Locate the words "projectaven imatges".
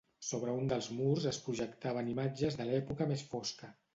1.49-2.59